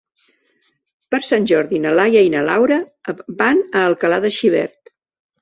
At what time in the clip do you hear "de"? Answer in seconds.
4.27-4.35